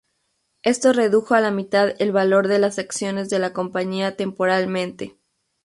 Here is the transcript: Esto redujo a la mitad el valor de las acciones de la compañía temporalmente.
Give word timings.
Esto 0.63 0.93
redujo 0.93 1.35
a 1.35 1.41
la 1.41 1.51
mitad 1.51 1.93
el 2.01 2.11
valor 2.11 2.47
de 2.47 2.57
las 2.57 2.79
acciones 2.79 3.29
de 3.29 3.37
la 3.37 3.53
compañía 3.53 4.17
temporalmente. 4.17 5.15